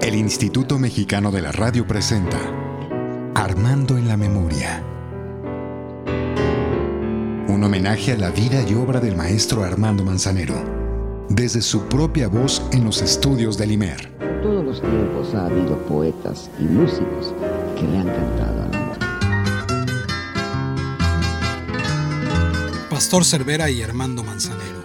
[0.00, 2.38] El Instituto Mexicano de la Radio presenta
[3.34, 4.82] Armando en la Memoria.
[7.48, 10.54] Un homenaje a la vida y obra del maestro Armando Manzanero,
[11.28, 14.12] desde su propia voz en los estudios del IMER.
[14.20, 17.32] En todos los tiempos ha habido poetas y músicos
[17.76, 18.98] que le han cantado al amor.
[22.90, 24.82] Pastor Cervera y Armando Manzanero.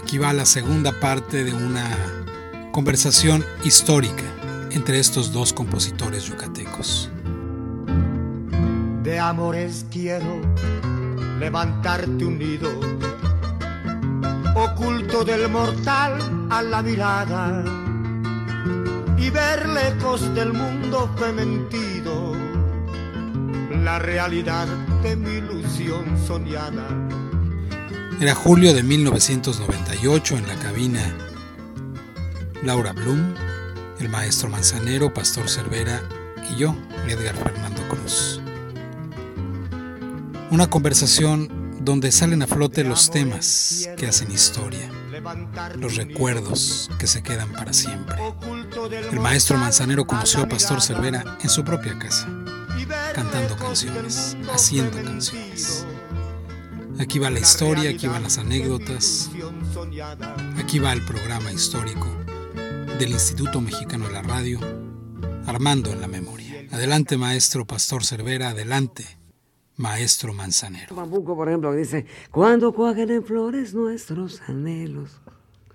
[0.00, 2.21] Aquí va la segunda parte de una
[2.72, 4.24] conversación histórica
[4.70, 7.10] entre estos dos compositores yucatecos.
[9.02, 10.40] De amores quiero
[11.38, 12.70] levantarte un nido,
[14.54, 17.62] oculto del mortal a la mirada,
[19.18, 22.34] y ver lejos del mundo fementido,
[23.84, 24.66] la realidad
[25.02, 26.88] de mi ilusión soñada.
[28.18, 31.31] Era julio de 1998 en la cabina
[32.64, 33.34] Laura Blum,
[33.98, 36.00] el maestro Manzanero, Pastor Cervera
[36.48, 36.76] y yo,
[37.08, 38.40] Edgar Fernando Cruz.
[40.48, 44.88] Una conversación donde salen a flote los temas que hacen historia,
[45.76, 48.16] los recuerdos que se quedan para siempre.
[49.10, 52.28] El maestro Manzanero conoció a Pastor Cervera en su propia casa,
[53.12, 55.84] cantando canciones, haciendo canciones.
[57.00, 59.30] Aquí va la historia, aquí van las anécdotas,
[60.60, 62.21] aquí va el programa histórico
[62.98, 64.58] del Instituto Mexicano de la Radio,
[65.46, 66.66] Armando en la Memoria.
[66.70, 69.04] Adelante, maestro Pastor Cervera, adelante,
[69.76, 70.94] maestro Manzanero.
[70.94, 75.20] Bambuco, por ejemplo, dice, cuando cuajen en flores nuestros anhelos,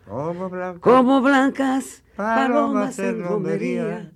[0.05, 4.11] Como blanca, como blancas palomas en romería,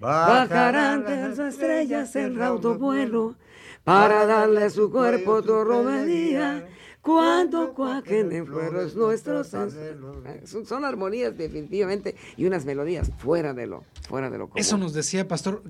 [0.00, 3.36] bajarán de las estrellas en raudo vuelo,
[3.84, 6.66] para darle a su cuerpo tu romería.
[7.04, 10.16] Cuando cuajen en flores nuestros anhelos.
[10.44, 14.58] Son, son armonías definitivamente y unas melodías fuera de lo, fuera de lo común.
[14.58, 15.62] Eso nos decía, pastor,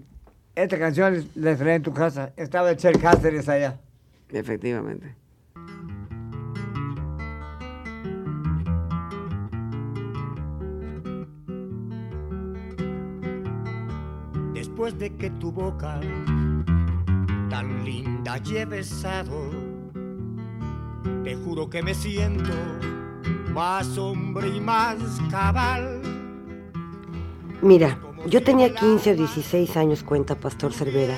[0.54, 2.32] Esta canción la estrené en tu casa.
[2.36, 3.80] Estaba el Cher Cáceres allá.
[4.30, 5.16] Efectivamente.
[14.74, 16.00] después de que tu boca
[17.48, 19.73] tan linda y he besado,
[21.22, 22.50] te juro que me siento
[23.52, 24.96] más hombre y más
[25.30, 26.02] cabal.
[27.62, 31.16] Mira, yo tenía 15 o 16 años, cuenta Pastor Cervera,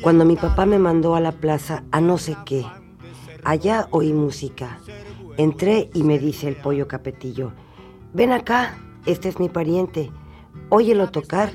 [0.00, 2.64] cuando mi papá me mandó a la plaza a no sé qué.
[3.44, 4.78] Allá oí música.
[5.36, 7.52] Entré y me dice el pollo capetillo,
[8.12, 10.10] ven acá, este es mi pariente,
[10.68, 11.50] óyelo tocar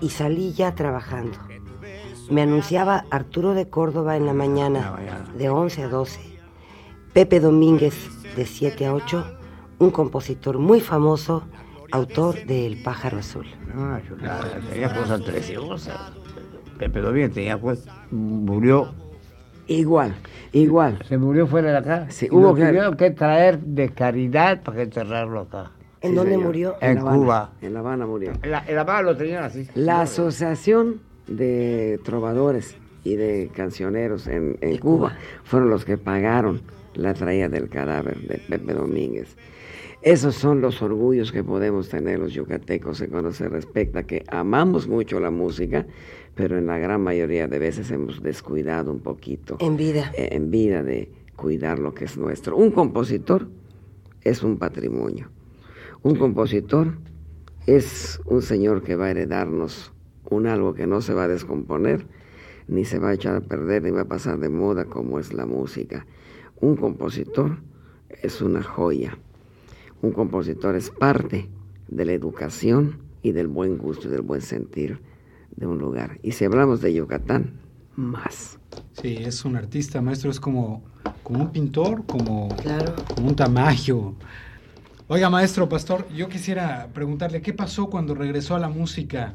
[0.00, 1.38] y salí ya trabajando.
[2.30, 4.94] Me anunciaba Arturo de Córdoba en la mañana,
[5.36, 6.33] de 11 a 12.
[7.14, 7.94] Pepe Domínguez,
[8.36, 9.24] de 7 a 8,
[9.78, 11.44] un compositor muy famoso,
[11.92, 13.46] autor de El pájaro azul.
[13.74, 15.96] Una chulada, tenía cosas preciosas.
[16.78, 18.92] Pepe Domínguez tenía pues, murió,
[19.66, 20.14] Igual,
[20.52, 20.98] igual.
[21.08, 22.06] se murió fuera de acá.
[22.10, 25.70] Sí, hubo lo que- tuvieron que traer de caridad para que enterrarlo acá.
[26.02, 26.46] ¿En Sí, dónde señor.
[26.46, 26.74] murió?
[26.82, 27.52] En La Habana, Cuba.
[27.62, 28.32] En La Habana murió.
[28.42, 29.66] En la, en la mano lo tenían así.
[29.74, 35.18] La Asociación de Trovadores y de Cancioneros en, en De Cuba, Cuba.
[35.44, 36.60] fueron los que pagaron
[36.96, 39.36] la traída del cadáver de Pepe Domínguez.
[40.02, 44.86] Esos son los orgullos que podemos tener los yucatecos en cuando se respecta que amamos
[44.86, 45.86] mucho la música,
[46.34, 50.12] pero en la gran mayoría de veces hemos descuidado un poquito En vida.
[50.16, 52.56] eh, en vida de cuidar lo que es nuestro.
[52.56, 53.48] Un compositor
[54.22, 55.30] es un patrimonio.
[56.02, 56.98] Un compositor
[57.66, 59.92] es un señor que va a heredarnos
[60.28, 62.06] un algo que no se va a descomponer,
[62.68, 65.32] ni se va a echar a perder, ni va a pasar de moda como es
[65.32, 66.06] la música.
[66.64, 67.58] Un compositor
[68.22, 69.18] es una joya.
[70.00, 71.50] Un compositor es parte
[71.88, 74.98] de la educación y del buen gusto y del buen sentir
[75.54, 76.18] de un lugar.
[76.22, 77.60] Y si hablamos de Yucatán,
[77.96, 78.58] más.
[78.92, 80.82] Sí, es un artista, maestro, es como,
[81.22, 82.94] como un pintor, como, Claro.
[83.14, 84.14] como un tamaño.
[85.08, 89.34] Oiga, maestro, pastor, yo quisiera preguntarle, ¿qué pasó cuando regresó a la música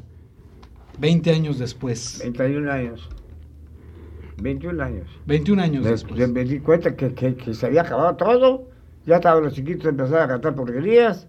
[0.97, 2.23] 20 años después?
[2.23, 3.07] 21 años.
[4.41, 5.07] 21 años.
[5.25, 6.17] 21 años De- después.
[6.19, 8.67] de- me di cuenta que, que- que se había acabado todo.
[9.05, 11.27] Ya estaban los chiquitos empezaron a cantar porquerías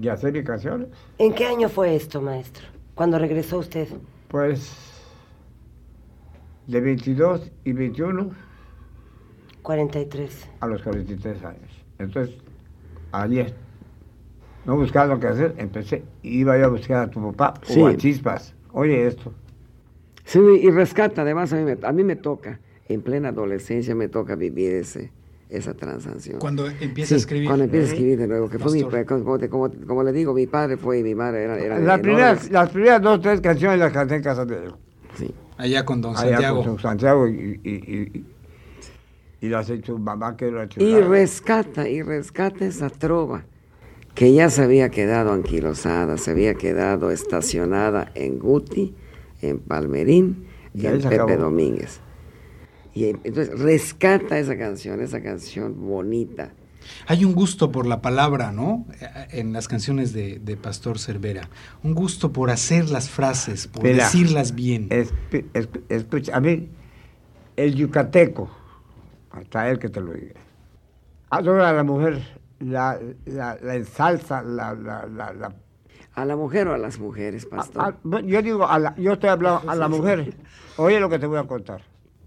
[0.00, 0.88] y a hacer mis canciones.
[1.18, 2.64] ¿En qué año fue esto, maestro?
[2.94, 3.88] Cuando regresó usted.
[4.28, 4.72] Pues
[6.66, 8.30] de 22 y 21
[9.62, 10.48] 43.
[10.60, 11.70] a los 43 años.
[11.98, 12.36] Entonces,
[13.12, 13.54] ayer,
[14.64, 17.80] no buscando qué hacer, empecé, iba yo a buscar a tu papá Sí.
[17.80, 18.54] o a Chispas.
[18.72, 19.32] Oye esto,
[20.30, 24.06] Sí, y rescata, además a mí, me, a mí me toca, en plena adolescencia me
[24.06, 25.10] toca vivir ese,
[25.48, 26.38] esa transacción.
[26.38, 27.48] Cuando empieza a escribir.
[27.48, 30.46] Cuando empieza a escribir de nuevo, que fue mi, como, como, como, le digo, mi
[30.46, 31.58] padre fue y mi madre era...
[31.58, 34.72] era las, primeras, las primeras dos o tres canciones las canté en casa de él.
[35.18, 35.34] Sí.
[35.56, 36.58] Allá con don Allá Santiago.
[36.58, 38.24] Con don Santiago y, y, y,
[39.40, 40.92] y las hecho mamá que era chulada.
[40.92, 43.42] Y rescata, y rescata esa trova
[44.14, 48.94] que ya se había quedado anquilosada, se había quedado estacionada en Guti,
[49.42, 52.00] en Palmerín y, en Pepe Domínguez.
[52.94, 56.52] Y entonces rescata esa canción, esa canción bonita.
[57.06, 58.86] Hay un gusto por la palabra, ¿no?
[59.30, 61.48] En las canciones de, Pastor Cervera.
[61.82, 64.88] Un gusto por hacer las frases, por decirlas bien.
[65.88, 66.68] escucha, a mí,
[67.56, 68.50] el yucateco,
[69.30, 70.40] hasta él que te lo diga,
[71.30, 72.22] adora a la mujer,
[72.58, 75.54] la, la, la ensalza, la, la,
[76.14, 77.96] ¿A la mujer o a las mujeres, pastor?
[78.24, 80.34] yo digo, a la, yo estoy hablando a la mujer.
[80.76, 81.82] Oye lo que te voy a contar.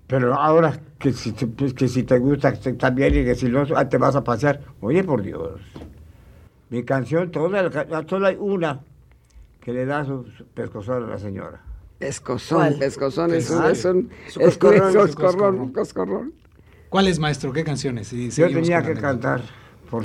[0.07, 2.53] Pero ahora que si te, que si te gusta,
[2.91, 4.62] bien y que si no, te vas a pasear.
[4.81, 5.62] Oye, por Dios.
[6.69, 7.69] Mi canción, toda,
[8.07, 8.80] solo hay una
[9.59, 11.62] que le da su, pescozón a la señora.
[12.00, 14.09] Pescozón, pescozón es un, es un,
[15.74, 16.33] coscorrón,
[16.89, 17.53] ¿Cuál es, maestro?
[17.53, 18.12] ¿Qué canciones?
[18.12, 19.41] Yo tenía que cantar
[19.89, 20.03] por,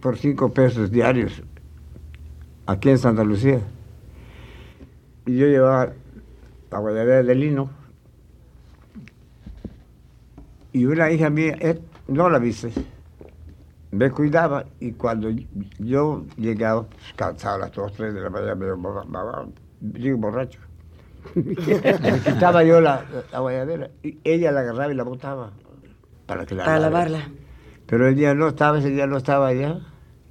[0.00, 1.42] por cinco pesos diarios
[2.66, 3.60] aquí en Santa Lucía.
[5.26, 5.92] Y yo llevaba
[6.70, 7.70] la guayabera de lino
[10.72, 12.72] y una hija mía eh, no la viste.
[13.90, 15.28] Me cuidaba y cuando
[15.78, 18.66] yo llegaba, cansado a las 2, 3 de la mañana, me
[19.80, 20.60] digo borracho.
[21.34, 25.52] me quitaba yo la, la, guayadera y ella la agarraba y la botaba
[26.26, 27.28] para que la Para lavarla.
[27.86, 29.80] Pero el día no estaba, ese día no estaba allá.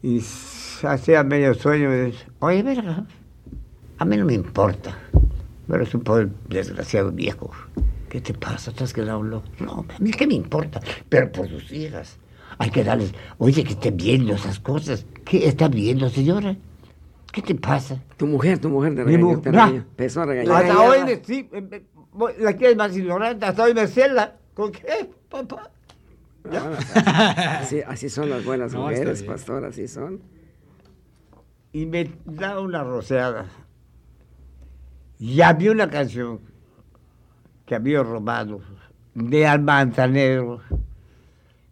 [0.02, 0.22] Y
[0.84, 3.06] hacía medio sueño y me dice, oye, verga,
[3.98, 4.98] a mí no me importa.
[5.68, 7.52] Pero es un pobre desgraciado viejo.
[8.10, 8.72] ¿Qué te pasa?
[8.72, 9.48] ¿Estás quedado loco?
[9.60, 12.18] No, a mí qué me importa, pero por sus hijas.
[12.58, 15.06] Hay que darles, oye, que estén viendo esas cosas.
[15.24, 16.58] ¿Qué está viendo, señora?
[17.32, 18.04] ¿Qué te pasa?
[18.18, 19.78] Tu mujer, tu mujer te regañó, te regañó.
[19.78, 20.66] Empezó a regañar.
[20.66, 21.50] Hasta hoy me, sí,
[22.40, 24.36] la que es más ignorante, hasta hoy me cela.
[24.54, 25.72] ¿Con qué, papá?
[26.52, 30.22] Ah, así, son las buenas mujeres, pastor, así son.
[31.74, 33.46] Y me da una roceada.
[35.20, 36.40] Ya vi una canción
[37.66, 38.62] que había robado
[39.14, 40.62] de Almanzanero,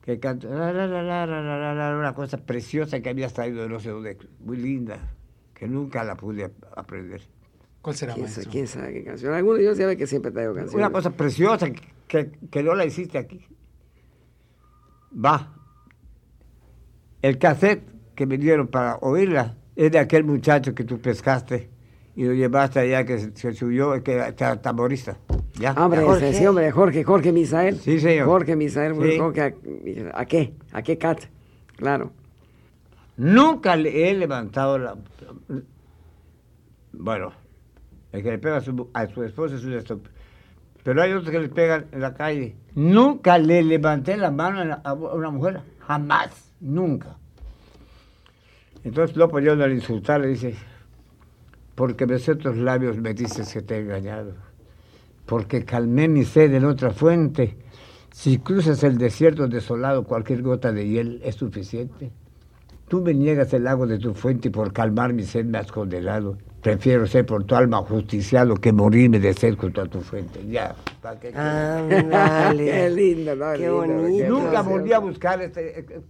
[0.02, 5.00] que cantó una cosa preciosa que había traído de no sé dónde, muy linda,
[5.54, 7.22] que nunca la pude aprender.
[7.82, 9.34] ¿Cuál será, ¿Quién, sabe, ¿Quién sabe qué canción?
[9.34, 10.76] Alguno de ellos sabe que siempre traigo canciones.
[10.76, 11.68] Una cosa preciosa
[12.08, 13.46] que, que no la hiciste aquí.
[15.14, 15.54] Va.
[17.22, 17.84] El cassette
[18.16, 21.70] que me dieron para oírla es de aquel muchacho que tú pescaste
[22.14, 25.18] y lo llevaste allá que se, subió, que era tamborista.
[25.58, 25.72] ¿Ya?
[25.72, 26.34] Hombre, Jorge.
[26.34, 27.78] sí, hombre, Jorge, Jorge Misael.
[27.78, 28.26] Sí, señor.
[28.26, 28.92] Jorge Misael,
[30.14, 30.54] a, qué?
[30.74, 31.22] ¿A qué cat?
[31.78, 32.12] Claro.
[33.16, 34.98] Nunca le he levantado la...
[36.92, 37.32] Bueno,
[38.12, 40.12] el que le pega a su, a su esposa es un estúpido.
[40.84, 42.58] Pero hay otros que le pegan en la calle.
[42.76, 45.62] Nunca le levanté la mano a una mujer.
[45.88, 46.52] Jamás.
[46.60, 47.18] Nunca.
[48.84, 50.56] Entonces López yo al insultar le dice,
[51.76, 54.34] porque besé tus labios me dices que te he engañado,
[55.26, 57.58] porque calmé mi sed en otra fuente.
[58.12, 62.12] Si cruzas el desierto desolado, cualquier gota de hiel es suficiente.
[62.88, 65.72] Tú me niegas el agua de tu fuente y por calmar mi sed me has
[65.72, 66.38] condenado.
[66.62, 70.46] Prefiero ser por tu alma justiciado que morirme de sed junto a tu fuente.
[70.48, 71.32] Ya, ¿para qué?
[71.36, 72.66] Ah, dale.
[72.72, 73.54] qué lindo, ¿no?
[73.54, 74.28] Qué bonito.
[74.28, 75.80] Nunca volví a buscar este...
[75.80, 76.02] Eh,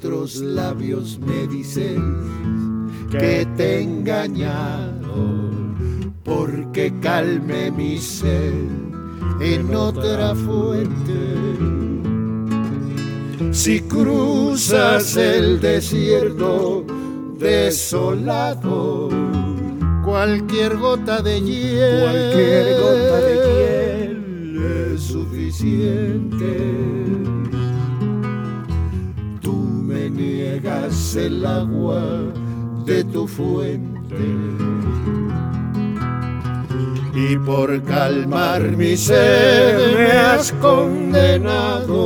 [0.00, 5.50] otros labios me dicen que te he engañado,
[6.24, 8.54] porque calme mi sed
[9.42, 11.34] en otra fuente.
[13.52, 16.86] Si cruzas el desierto
[17.38, 19.10] desolado,
[20.02, 27.19] cualquier gota de hiel, cualquier gota de hiel es suficiente
[31.16, 32.02] el agua
[32.84, 34.16] de tu fuente.
[37.14, 42.00] Y por calmar mi sed me has condenado.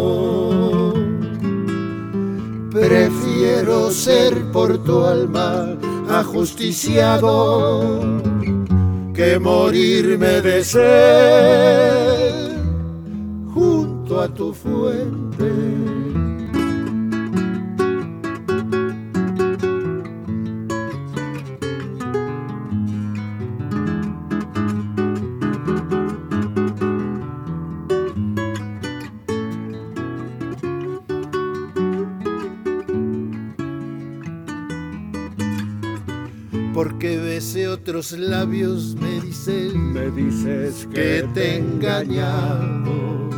[2.71, 5.77] Prefiero ser por tu alma
[6.09, 8.01] ajusticiado
[9.15, 12.35] que morirme de sed
[13.53, 16.24] junto a tu fuente.
[37.85, 43.29] Otros labios me dices, me dices que, te he engañado.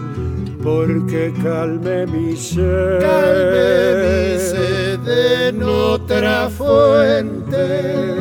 [0.62, 8.14] Porque calme mi sed, calme mi sed en otra fuente.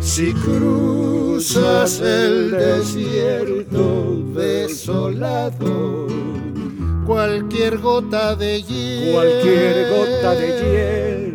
[0.00, 6.08] Si cruzas el desierto desolado,
[7.06, 11.25] cualquier gota de hiel, cualquier gota de hiel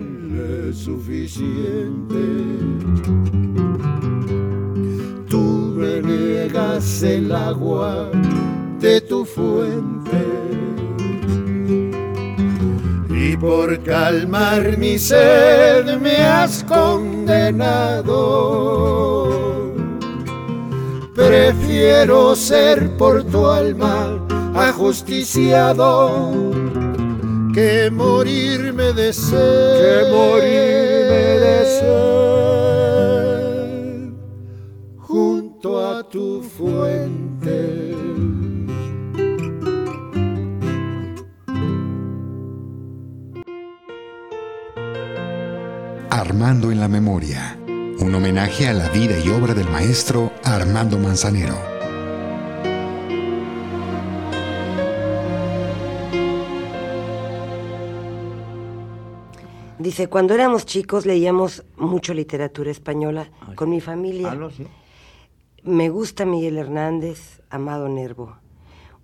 [0.83, 2.51] suficiente.
[7.03, 8.09] el agua
[8.79, 10.21] de tu fuente.
[13.09, 18.11] Y por calmar mi sed me has condenado.
[21.15, 24.19] Prefiero ser por tu alma
[24.55, 26.51] ajusticiado
[27.53, 29.33] que morirme de sed.
[29.33, 32.21] Que morirme de sed.
[36.11, 37.95] tu fuente.
[46.09, 51.70] Armando en la memoria, un homenaje a la vida y obra del maestro Armando Manzanero.
[59.91, 64.39] Dice, cuando éramos chicos leíamos mucho literatura española con mi familia.
[65.63, 68.37] Me gusta Miguel Hernández, Amado Nervo.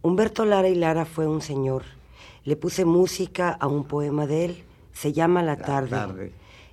[0.02, 1.84] Humberto Lara y Lara fue un señor.
[2.46, 4.64] Le puse música a un poema de él,
[4.94, 6.32] se llama La tarde.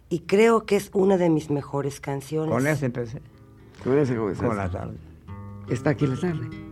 [0.09, 2.55] Y creo que es una de mis mejores canciones.
[2.55, 3.21] Con ese empecé.
[3.83, 4.47] Con ese comenzaste.
[4.47, 4.95] Con La tarde.
[5.69, 6.64] Está aquí La tarde.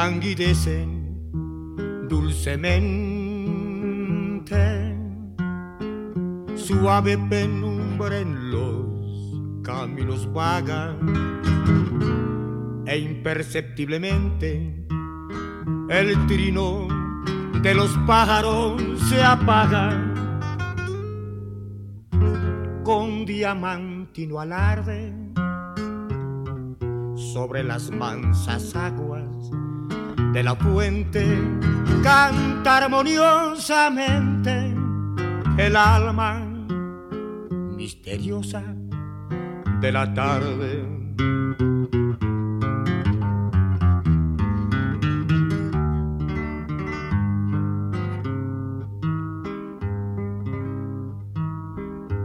[0.00, 0.90] Languidecen
[2.08, 2.56] dulcemente,
[6.54, 10.96] suave penumbra en los caminos vaga
[12.86, 14.86] e imperceptiblemente
[15.90, 16.86] el trino
[17.60, 20.00] de los pájaros se apaga
[22.84, 25.12] con diamantino alarde
[27.16, 29.24] sobre las mansas aguas
[30.32, 31.24] de la fuente
[32.02, 34.74] canta armoniosamente
[35.56, 36.40] el alma
[37.76, 38.62] misteriosa
[39.80, 40.84] de la tarde.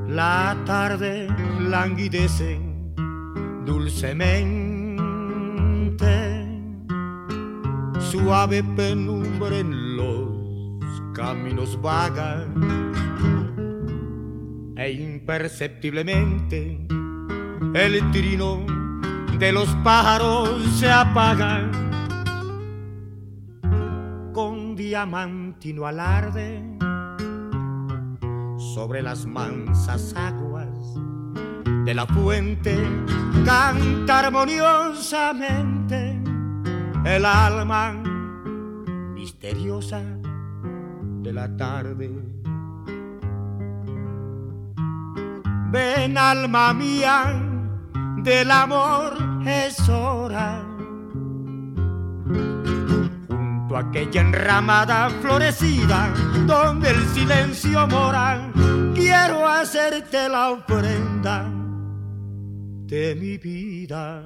[0.10, 1.28] La tarde
[1.60, 2.60] languidece
[3.66, 4.63] dulcemente
[8.14, 12.46] suave penumbra en los caminos vaga
[14.76, 16.86] e imperceptiblemente
[17.74, 18.64] el trino
[19.40, 21.72] de los pájaros se apaga
[24.32, 26.62] con diamantino alarde
[28.76, 30.70] sobre las mansas aguas
[31.84, 32.78] de la fuente
[33.44, 36.22] canta armoniosamente
[37.06, 38.03] el alma
[39.24, 40.02] misteriosa
[41.22, 42.12] de la tarde.
[45.72, 47.18] Ven alma mía,
[48.18, 49.14] del amor
[49.46, 50.62] es hora.
[53.30, 56.14] Junto a aquella enramada florecida
[56.46, 58.52] donde el silencio mora,
[58.94, 61.50] quiero hacerte la ofrenda
[62.92, 64.22] de mi vida.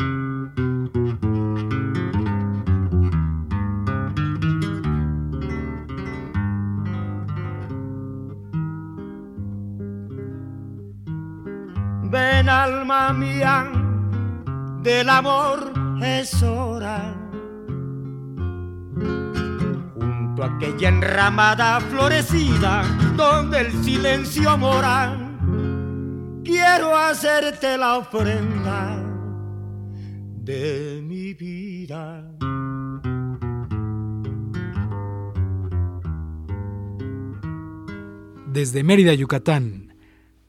[12.09, 13.69] Ven alma mía,
[14.81, 17.13] del amor es hora.
[20.37, 22.83] junto a aquella enramada florecida
[23.15, 25.17] donde el silencio mora.
[26.43, 29.03] Quiero hacerte la ofrenda
[30.43, 32.23] de mi vida.
[38.47, 39.86] Desde Mérida, Yucatán,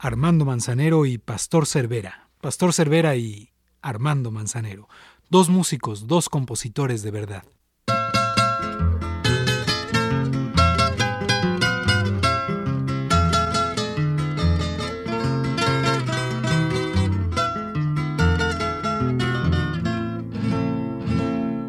[0.00, 2.28] Armando Manzanero y Pastor Cervera.
[2.40, 3.50] Pastor Cervera y
[3.82, 4.88] Armando Manzanero.
[5.28, 7.42] Dos músicos, dos compositores de verdad.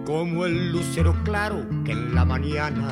[0.06, 2.92] Como el lucero claro que en la mañana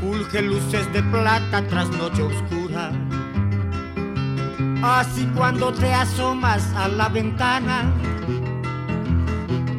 [0.00, 2.53] fulge luces de plata tras noche oscura.
[4.86, 7.90] Así cuando te asomas a la ventana,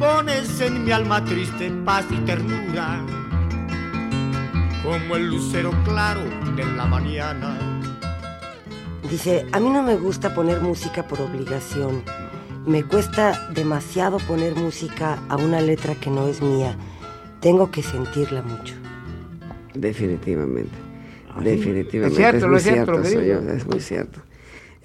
[0.00, 3.06] pones en mi alma triste paz y ternura,
[4.82, 6.22] como el lucero claro
[6.56, 7.56] de la mañana.
[9.08, 12.02] Dice, a mí no me gusta poner música por obligación.
[12.66, 16.76] Me cuesta demasiado poner música a una letra que no es mía.
[17.38, 18.74] Tengo que sentirla mucho.
[19.72, 20.74] Definitivamente.
[21.40, 22.08] Definitivamente.
[22.08, 24.20] Es cierto, es lo muy es cierto, cierto, soy yo, es muy cierto.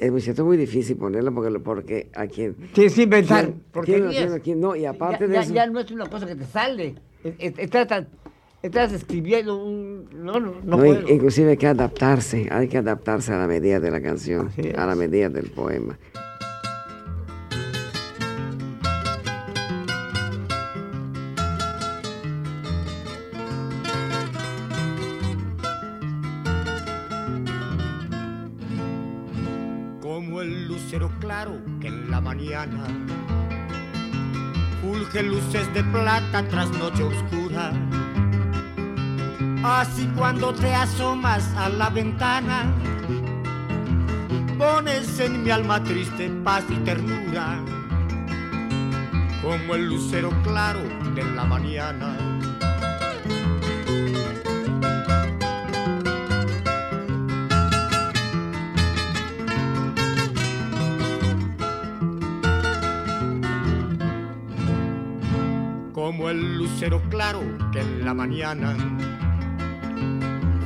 [0.02, 2.56] Es muy cierto, muy difícil ponerlo porque, porque a quien...
[2.74, 3.46] Tienes que inventar.
[3.46, 4.56] ¿Quién- Porque quién aquí?
[4.56, 6.96] No, y aparte ya, de ya- eso- ya no es una cosa que te sale.
[7.24, 8.06] Es- es- Estás,
[8.64, 10.10] estás escribiendo un...
[10.12, 13.92] No, no, no No, inclusive hay que adaptarse, hay que adaptarse a la medida de
[13.92, 16.00] la canción, a la medida del poema.
[36.02, 37.72] Plata tras noche oscura.
[39.64, 42.74] Así cuando te asomas a la ventana,
[44.58, 47.60] pones en mi alma triste paz y ternura,
[49.44, 50.82] como el lucero claro
[51.14, 52.41] de la mañana.
[66.42, 68.76] Lucero claro que en la mañana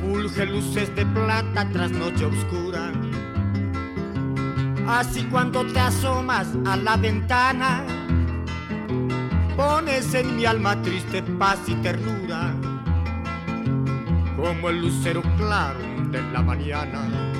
[0.00, 2.92] fulge luces de plata tras noche oscura.
[4.88, 7.84] Así cuando te asomas a la ventana,
[9.56, 12.54] pones en mi alma triste paz y ternura,
[14.36, 17.35] como el lucero claro de la mañana.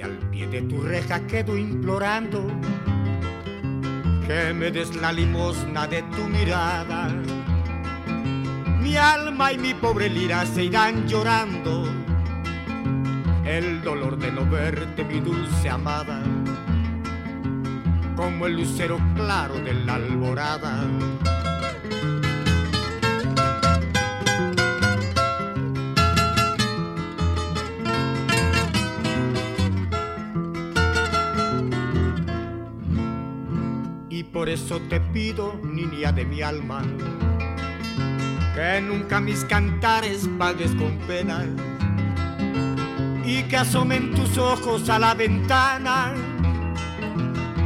[0.00, 2.46] Si al pie de tu reja quedo implorando
[4.26, 7.08] que me des la limosna de tu mirada,
[8.80, 11.84] mi alma y mi pobre lira se irán llorando.
[13.44, 16.22] El dolor de no verte, mi dulce amada,
[18.14, 20.84] como el lucero claro de la alborada.
[34.50, 36.82] Eso te pido, niña de mi alma,
[38.54, 41.46] que nunca mis cantares pagues con pena
[43.24, 46.12] y que asomen tus ojos a la ventana,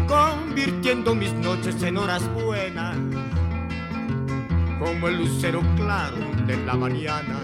[0.07, 2.97] convirtiendo mis noches en horas buenas,
[4.79, 7.40] como el lucero claro de la mañana.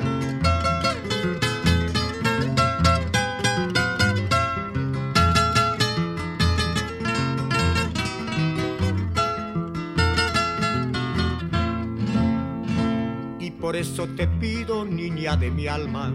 [13.81, 16.13] Eso te pido, niña de mi alma,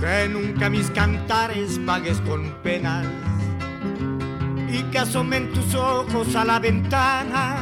[0.00, 3.06] que nunca mis cantares pagues con penas
[4.68, 7.56] y que asomen tus ojos a la ventana,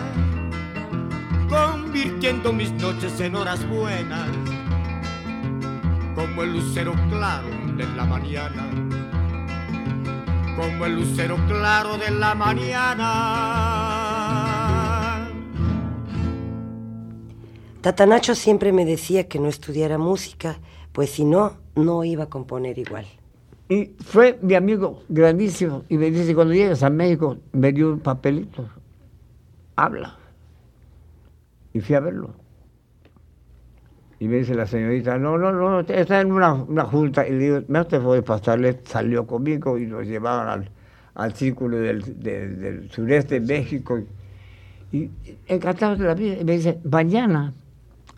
[1.50, 4.30] convirtiendo mis noches en horas buenas,
[6.14, 8.70] como el lucero claro de la mañana,
[10.56, 13.89] como el lucero claro de la mañana.
[17.80, 20.58] Tatanacho siempre me decía que no estudiara música,
[20.92, 23.06] pues si no, no iba a componer igual.
[23.70, 25.84] Y fue mi amigo grandísimo.
[25.88, 28.68] Y me dice, cuando llegas a México, me dio un papelito.
[29.76, 30.18] Habla.
[31.72, 32.34] Y fui a verlo.
[34.18, 37.26] Y me dice la señorita, no, no, no, está en una, una junta.
[37.26, 40.70] Y le digo, me usted fue pasarle, salió conmigo y nos llevaron al,
[41.14, 43.98] al círculo del, del, del sureste de México.
[44.92, 45.08] Y
[45.46, 46.36] encantados de la vida.
[46.40, 47.54] Y me dice, mañana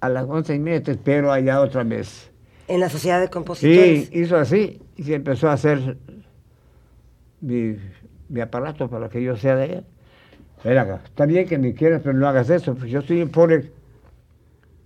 [0.03, 2.29] a las once y media te espero allá otra vez.
[2.67, 4.09] En la sociedad de compositores.
[4.09, 5.97] Sí, hizo así y se empezó a hacer
[7.41, 7.77] mi,
[8.29, 9.83] mi aparato para que yo sea de ella.
[10.65, 13.71] Ven acá, está bien que me quieras, pero no hagas eso, pues yo un pobre.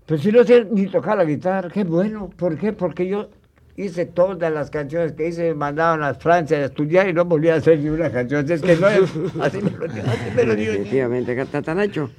[0.04, 2.30] Pero si no sé ni tocar la guitarra, qué bueno.
[2.36, 2.74] ¿Por qué?
[2.74, 3.30] Porque yo
[3.74, 7.48] hice todas las canciones que hice, me mandaban a Francia a estudiar y no volví
[7.48, 8.50] a hacer ni una canción.
[8.50, 10.72] Es que no es, así me lo, así me lo digo.
[10.72, 12.10] Definitivamente, Tatanacho,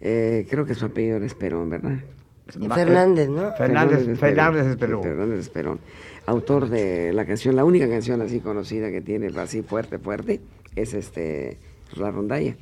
[0.00, 1.98] eh, creo que su apellido era Esperón, ¿verdad?
[2.46, 3.52] Fernández, ¿no?
[3.56, 5.02] Fernández, Fernández Esperón.
[5.02, 5.80] Fernández Esperón.
[6.26, 10.40] Autor de la canción, la única canción así conocida que tiene así fuerte, fuerte,
[10.76, 11.58] es este
[11.96, 12.56] La Rondalla.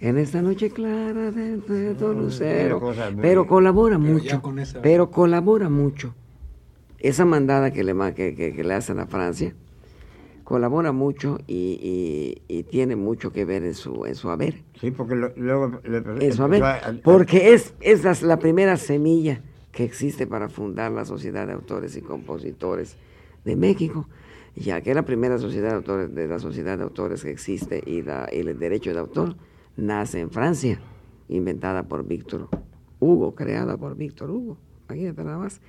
[0.00, 2.80] En esta noche clara de, de tu lucero.
[2.80, 4.42] muy- Pero colabora Pero mucho.
[4.42, 6.14] con esa- Pero colabora mucho.
[6.98, 9.54] Esa mandada que le, que- que le hacen a Francia
[10.44, 11.78] colabora mucho y,
[12.48, 14.62] y- y tiene mucho que ver en su, en su haber.
[14.80, 15.80] Sí, porque lo- luego...
[15.84, 19.40] le- ver, empezó a- a- porque es, es la, la primera semilla
[19.72, 22.96] que existe para fundar la Sociedad de Autores y Compositores
[23.44, 24.06] de México,
[24.54, 28.02] ya que la primera sociedad de autores, de la sociedad de autores que existe y,
[28.02, 29.36] la, y el derecho de autor
[29.76, 30.78] nace en Francia,
[31.28, 32.48] inventada por Víctor
[33.00, 35.60] Hugo, creada por Víctor Hugo, imagínate nada más.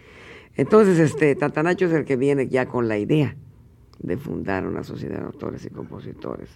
[0.56, 3.36] Entonces, este, Tatanacho es el que viene ya con la idea
[4.00, 6.50] de fundar una sociedad de autores y compositores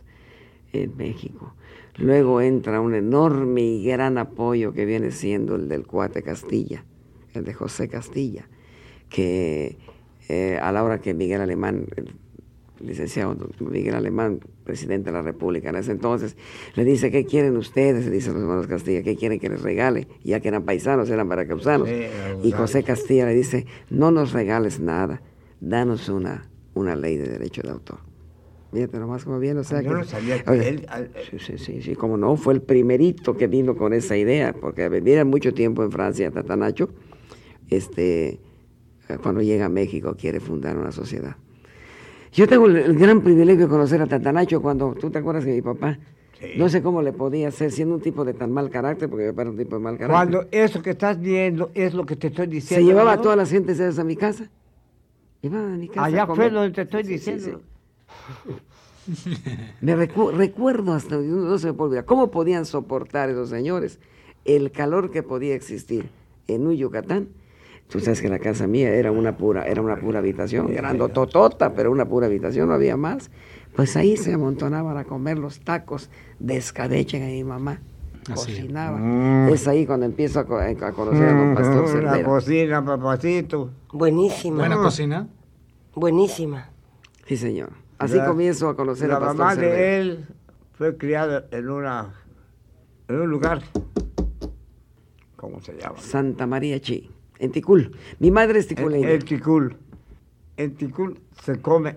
[0.73, 1.53] en México.
[1.97, 6.85] Luego entra un enorme y gran apoyo que viene siendo el del cuate Castilla,
[7.33, 8.47] el de José Castilla,
[9.09, 9.77] que
[10.27, 12.13] eh, a la hora que Miguel Alemán, el
[12.79, 16.37] licenciado Miguel Alemán, presidente de la República en ese entonces,
[16.75, 18.09] le dice, ¿qué quieren ustedes?
[18.09, 20.07] Dice los hermanos Castilla, ¿qué quieren que les regale?
[20.23, 21.89] Ya que eran paisanos, eran veracruzanos.
[21.89, 22.05] Sí,
[22.43, 25.21] y José Castilla le dice, no nos regales nada,
[25.59, 26.49] danos una,
[26.79, 27.99] una ley de derecho de autor.
[28.71, 29.95] Fíjate nomás como viene, o sea Yo que...
[29.95, 33.35] no sabía que Oye, él- al- Sí, sí, sí, sí, como no, fue el primerito
[33.35, 36.89] que vino con esa idea, porque vivía mucho tiempo en Francia, Tatanacho,
[37.69, 38.39] este,
[39.09, 41.35] eh, cuando llega a México quiere fundar una sociedad.
[42.31, 45.61] Yo tengo el, gran privilegio de conocer a Tatanacho cuando, tú te acuerdas que mi
[45.61, 45.97] papá,
[46.55, 49.41] no sé cómo le podía hacer, siendo un tipo de tan mal carácter, porque papá
[49.41, 50.15] era un tipo de mal carácter.
[50.15, 52.85] Cuando eso que estás viendo es lo que te estoy diciendo.
[52.85, 53.21] Se llevaba a ¿no?
[53.23, 54.49] todas las gentes a mi casa.
[55.41, 56.01] Llevaba a mi casa.
[56.01, 57.61] a Allá fue donde te estoy Sí, diciendo.
[57.61, 58.53] sí.
[59.81, 63.99] Me recu- recuerdo hasta, no se me puede olvidar, cómo podían soportar esos señores
[64.45, 66.09] el calor que podía existir
[66.47, 67.29] en un Yucatán.
[67.89, 71.91] Tú sabes que la casa mía era una pura, era una pura habitación, grandototota, pero
[71.91, 73.31] una pura habitación, no había más.
[73.75, 77.81] Pues ahí se amontonaban a comer los tacos de escabeche que mi mamá
[78.35, 79.49] Cocinaba.
[79.49, 82.23] Es ahí cuando empiezo a, co- a conocer a don Pastor Mm, la Cervera.
[82.23, 83.69] cocina, papacito.
[83.93, 84.57] Buenísima.
[84.57, 85.27] Buena cocina.
[85.95, 86.69] Buenísima.
[87.25, 87.69] Sí, señor.
[87.97, 89.75] Así La- comienzo a conocer la a Pastor mamá Cervera.
[89.75, 90.25] de él
[90.73, 92.13] fue criada en una
[93.07, 93.61] en un lugar
[95.35, 95.97] ¿cómo se llama?
[95.99, 97.95] Santa María Chi, en Ticul.
[98.19, 99.09] Mi madre es En, ticuleña.
[99.11, 99.77] en Ticul.
[100.57, 101.95] En Ticul se come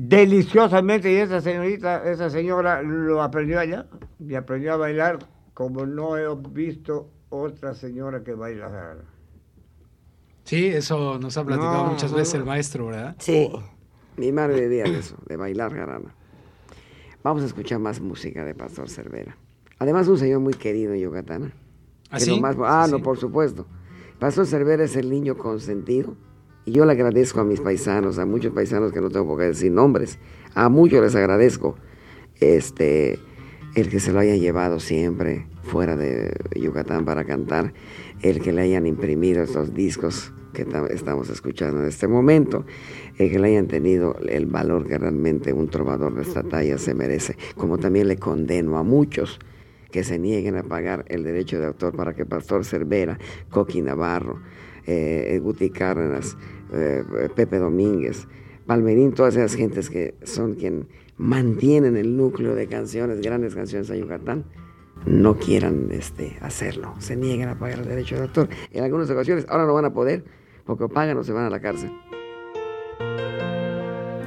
[0.00, 3.86] deliciosamente y esa señorita, esa señora lo aprendió allá
[4.20, 5.18] y aprendió a bailar
[5.54, 8.96] como no he visto otra señora que baila.
[10.44, 12.40] Sí, eso nos ha platicado No, muchas no, veces no.
[12.40, 13.16] el maestro, ¿verdad?
[13.18, 13.50] Sí.
[14.16, 16.14] Mi madre vivía de eso, de bailar jarana.
[17.24, 19.36] Vamos a escuchar más música de Pastor Cervera.
[19.80, 21.42] Además, un señor muy querido en Yucatán.
[21.44, 21.52] ¿eh?
[22.10, 22.40] ¿Ah, Que sí?
[22.40, 23.02] más- ah, Sí, no, sí.
[23.02, 23.66] por supuesto.
[24.20, 26.14] Pastor Cervera es el niño consentido.
[26.68, 29.44] Y yo le agradezco a mis paisanos, a muchos paisanos que no tengo por qué
[29.46, 30.18] decir nombres.
[30.54, 31.76] A muchos les agradezco
[32.40, 33.18] este,
[33.74, 37.72] el que se lo hayan llevado siempre fuera de Yucatán para cantar,
[38.20, 42.66] el que le hayan imprimido estos discos que ta- estamos escuchando en este momento,
[43.16, 46.92] el que le hayan tenido el valor que realmente un trovador de esta talla se
[46.92, 49.38] merece, como también le condeno a muchos
[49.90, 54.42] que se nieguen a pagar el derecho de autor para que Pastor Cervera, Coqui Navarro,
[54.88, 56.36] eh, Guti Cárdenas,
[56.72, 57.04] eh,
[57.36, 58.26] Pepe Domínguez,
[58.66, 63.96] Palmerín, todas esas gentes que son quien mantienen el núcleo de canciones, grandes canciones a
[63.96, 64.44] Yucatán,
[65.06, 68.48] no quieran este, hacerlo, se nieguen a pagar el derecho de autor.
[68.72, 70.24] En algunas ocasiones ahora no van a poder
[70.64, 71.90] porque pagan o se van a la cárcel.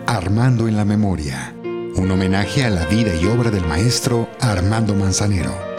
[0.08, 1.56] Armando en la memoria.
[1.96, 5.71] Un homenaje a la vida y obra del maestro Armando Manzanero.